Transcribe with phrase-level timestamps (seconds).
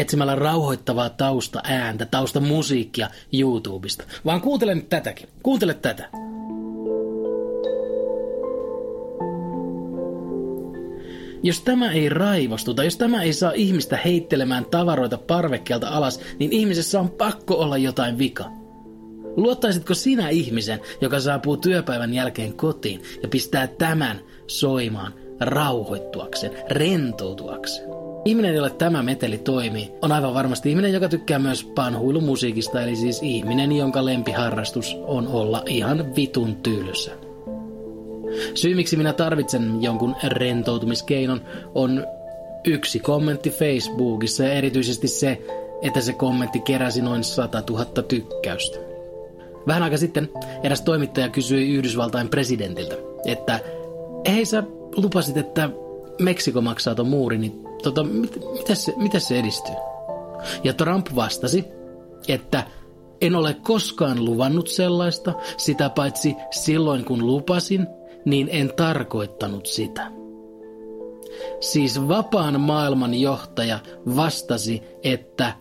[0.00, 4.04] etsimällä rauhoittavaa tausta ääntä, tausta musiikkia YouTubesta.
[4.24, 5.28] Vaan kuuntele nyt tätäkin.
[5.42, 6.08] Kuuntele tätä.
[11.42, 17.00] Jos tämä ei raivostuta, jos tämä ei saa ihmistä heittelemään tavaroita parvekkeelta alas, niin ihmisessä
[17.00, 18.44] on pakko olla jotain vika.
[19.36, 28.07] Luottaisitko sinä ihmisen, joka saapuu työpäivän jälkeen kotiin ja pistää tämän soimaan rauhoittuakseen, rentoutuakseen?
[28.28, 33.22] Ihminen, jolle tämä meteli toimii, on aivan varmasti ihminen, joka tykkää myös panhuilumusiikista, eli siis
[33.22, 37.10] ihminen, jonka lempiharrastus on olla ihan vitun tylsä.
[38.54, 41.40] Syy, miksi minä tarvitsen jonkun rentoutumiskeinon,
[41.74, 42.06] on
[42.64, 45.42] yksi kommentti Facebookissa ja erityisesti se,
[45.82, 48.78] että se kommentti keräsi noin 100 000 tykkäystä.
[49.66, 50.28] Vähän aika sitten
[50.62, 52.94] eräs toimittaja kysyi Yhdysvaltain presidentiltä,
[53.26, 53.60] että
[54.32, 54.62] hei sä
[54.96, 55.70] lupasit, että
[56.18, 59.74] Meksiko maksaa ton muurin, niin tota, mit, mitä, se, mitä se edistyy?
[60.64, 61.64] Ja Trump vastasi,
[62.28, 62.64] että
[63.20, 67.86] en ole koskaan luvannut sellaista, sitä paitsi silloin kun lupasin,
[68.24, 70.12] niin en tarkoittanut sitä.
[71.60, 73.78] Siis vapaan maailman johtaja
[74.16, 75.54] vastasi, että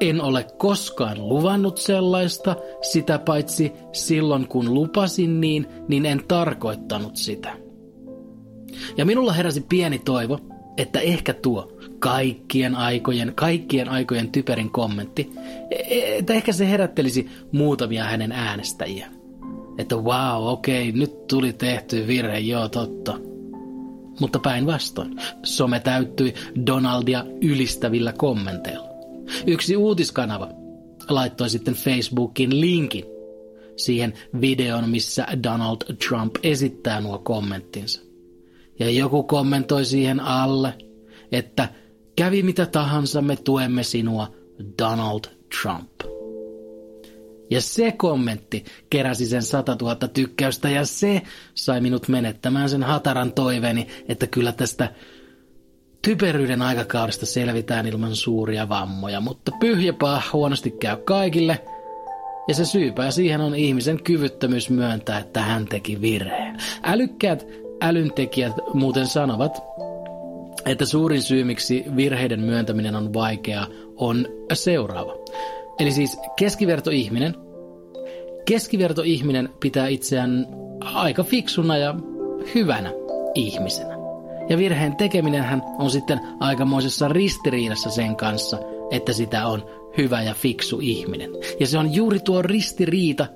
[0.00, 7.63] en ole koskaan luvannut sellaista, sitä paitsi silloin kun lupasin niin, niin en tarkoittanut sitä.
[8.96, 10.40] Ja minulla heräsi pieni toivo,
[10.76, 15.30] että ehkä tuo kaikkien aikojen, kaikkien aikojen typerin kommentti,
[15.70, 19.08] e, e, että ehkä se herättelisi muutamia hänen äänestäjiä.
[19.78, 23.18] Että wow, okei, okay, nyt tuli tehty virhe, joo totta.
[24.20, 26.34] Mutta päinvastoin, some täyttyi
[26.66, 28.88] Donaldia ylistävillä kommenteilla.
[29.46, 30.48] Yksi uutiskanava
[31.08, 33.04] laittoi sitten Facebookin linkin
[33.76, 38.13] siihen videon, missä Donald Trump esittää nuo kommenttinsa.
[38.78, 40.74] Ja joku kommentoi siihen alle,
[41.32, 41.68] että
[42.16, 44.34] kävi mitä tahansa, me tuemme sinua,
[44.82, 45.24] Donald
[45.62, 45.90] Trump.
[47.50, 51.22] Ja se kommentti keräsi sen 100 000 tykkäystä ja se
[51.54, 54.94] sai minut menettämään sen hataran toiveeni, että kyllä tästä
[56.02, 61.60] typeryyden aikakaudesta selvitään ilman suuria vammoja, mutta pyhjäpaa huonosti käy kaikille.
[62.48, 66.56] Ja se syypää siihen on ihmisen kyvyttömyys myöntää, että hän teki virheen.
[66.82, 67.46] Älykkäät
[67.84, 69.62] älyntekijät muuten sanovat,
[70.66, 75.14] että suurin syy, miksi virheiden myöntäminen on vaikeaa, on seuraava.
[75.78, 77.34] Eli siis keskivertoihminen,
[78.44, 80.46] keskivertoihminen pitää itseään
[80.80, 81.94] aika fiksuna ja
[82.54, 82.92] hyvänä
[83.34, 83.94] ihmisenä.
[84.48, 88.58] Ja virheen tekeminen on sitten aikamoisessa ristiriidassa sen kanssa,
[88.90, 89.66] että sitä on
[89.98, 91.30] hyvä ja fiksu ihminen.
[91.60, 93.26] Ja se on juuri tuo ristiriita,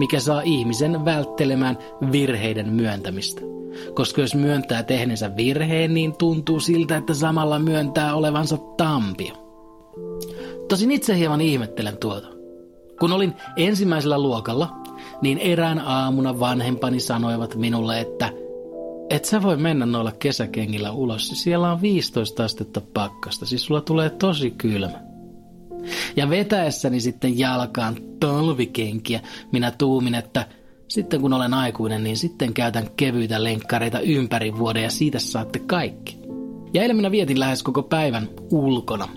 [0.00, 1.78] mikä saa ihmisen välttelemään
[2.12, 3.40] virheiden myöntämistä.
[3.94, 9.34] Koska jos myöntää tehneensä virheen, niin tuntuu siltä, että samalla myöntää olevansa tampio.
[10.68, 12.28] Tosin itse hieman ihmettelen tuota.
[13.00, 14.68] Kun olin ensimmäisellä luokalla,
[15.22, 18.32] niin erään aamuna vanhempani sanoivat minulle, että
[19.10, 21.28] et sä voi mennä noilla kesäkengillä ulos.
[21.28, 25.09] Siellä on 15 astetta pakkasta, siis sulla tulee tosi kylmä.
[26.16, 29.20] Ja vetäessäni sitten jalkaan talvikenkiä
[29.52, 30.46] minä tuumin, että
[30.88, 36.18] sitten kun olen aikuinen, niin sitten käytän kevyitä lenkkareita ympäri vuoden ja siitä saatte kaikki.
[36.74, 39.08] Ja eilen minä vietin lähes koko päivän ulkona,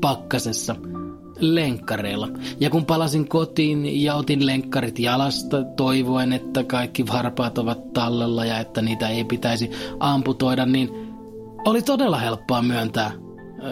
[0.00, 0.76] pakkasessa,
[1.38, 2.28] lenkkareilla.
[2.60, 8.58] Ja kun palasin kotiin ja otin lenkkarit jalasta, toivoen, että kaikki varpaat ovat tallella ja
[8.58, 9.70] että niitä ei pitäisi
[10.00, 10.90] amputoida, niin
[11.64, 13.12] oli todella helppoa myöntää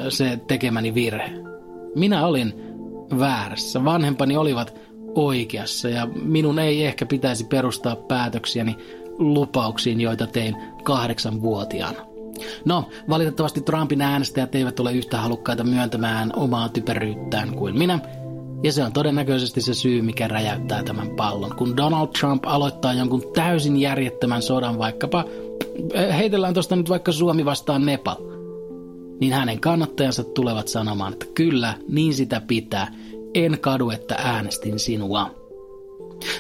[0.09, 1.31] se tekemäni virhe.
[1.95, 2.55] Minä olin
[3.19, 3.85] väärässä.
[3.85, 4.75] Vanhempani olivat
[5.15, 8.77] oikeassa ja minun ei ehkä pitäisi perustaa päätöksiäni
[9.19, 12.07] lupauksiin, joita tein kahdeksanvuotiaana.
[12.65, 17.99] No, valitettavasti Trumpin äänestäjät eivät ole yhtä halukkaita myöntämään omaa typeryyttään kuin minä,
[18.63, 21.57] ja se on todennäköisesti se syy, mikä räjäyttää tämän pallon.
[21.57, 25.25] Kun Donald Trump aloittaa jonkun täysin järjettömän sodan, vaikkapa
[26.17, 28.17] heitellään tuosta nyt vaikka Suomi vastaan Nepal–
[29.23, 32.95] niin hänen kannattajansa tulevat sanomaan, että kyllä, niin sitä pitää.
[33.35, 35.35] En kadu, että äänestin sinua.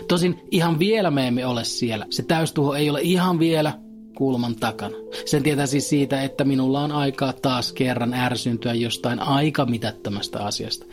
[0.08, 2.06] Tosin ihan vielä me emme ole siellä.
[2.11, 3.73] Se täystuho ei ole ihan vielä
[4.17, 4.96] kulman takana.
[5.26, 10.87] Sen tietää siis siitä, että minulla on aikaa taas kerran ärsyntyä jostain aika mitättömästä asiasta.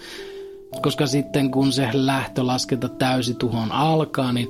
[0.82, 4.48] koska sitten kun se lähtölaskenta täysituhon alkaa, niin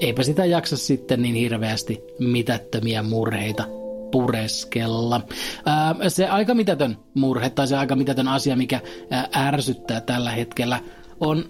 [0.00, 3.77] eipä sitä jaksa sitten niin hirveästi mitättömiä murheita
[4.10, 5.20] pureskella.
[6.08, 10.80] Se aika mitätön murhe tai se aika mitätön asia, mikä ää, ärsyttää tällä hetkellä,
[11.20, 11.44] on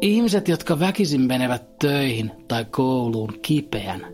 [0.00, 4.06] ihmiset, jotka väkisin menevät töihin tai kouluun kipeän.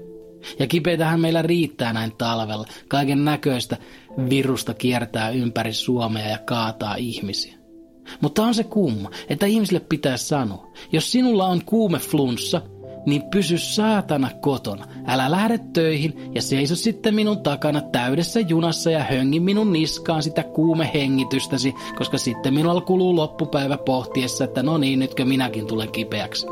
[0.58, 2.66] Ja kipeitähän meillä riittää näin talvella.
[2.88, 3.76] Kaiken näköistä
[4.30, 7.54] virusta kiertää ympäri Suomea ja kaataa ihmisiä.
[8.20, 12.62] Mutta on se kumma, että ihmisille pitää sanoa, jos sinulla on kuume flunssa,
[13.06, 14.86] niin pysy saatana kotona.
[15.06, 20.42] Älä lähde töihin ja seiso sitten minun takana täydessä junassa ja höngi minun niskaan sitä
[20.42, 26.46] kuumehengitystäsi, koska sitten minulla kuluu loppupäivä pohtiessa, että no niin, nytkö minäkin tulen kipeäksi.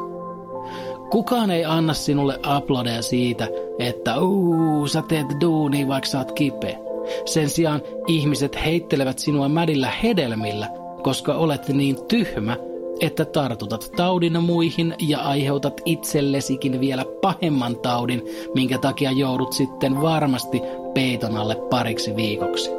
[1.11, 3.49] Kukaan ei anna sinulle aplodeja siitä,
[3.79, 6.79] että uu, sä teet duuni vaikka sä oot kipeä.
[7.25, 10.69] Sen sijaan ihmiset heittelevät sinua mädillä hedelmillä,
[11.03, 12.57] koska olet niin tyhmä,
[13.01, 18.23] että tartutat taudin muihin ja aiheutat itsellesikin vielä pahemman taudin,
[18.55, 20.63] minkä takia joudut sitten varmasti
[20.95, 22.71] peiton alle pariksi viikoksi.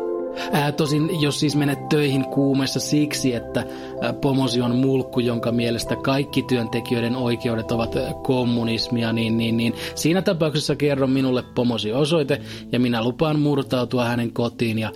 [0.52, 3.66] Ää, tosin jos siis menet töihin kuumessa siksi, että
[4.22, 10.76] pomosi on mulkku, jonka mielestä kaikki työntekijöiden oikeudet ovat kommunismia, niin, niin, niin siinä tapauksessa
[10.76, 12.42] kerro minulle pomosi osoite
[12.72, 14.92] ja minä lupaan murtautua hänen kotiin ja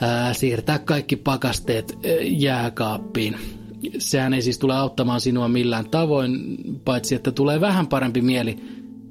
[0.00, 3.61] ää, siirtää kaikki pakasteet ää, jääkaappiin.
[3.98, 8.56] Sehän ei siis tule auttamaan sinua millään tavoin, paitsi että tulee vähän parempi mieli,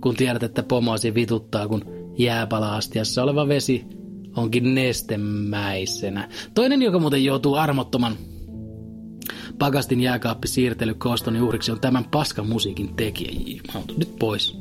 [0.02, 1.86] kun tiedät, että pomosi vituttaa, kun
[2.18, 3.86] jääpala-astiassa oleva vesi
[4.36, 6.30] onkin nestemäisenä.
[6.54, 8.18] Toinen, joka muuten joutuu armottoman
[9.60, 13.62] pakastin jääkaappi siirtelykostoni uhriksi on tämän paskan musiikin tekijä.
[13.74, 14.61] Mä nyt pois.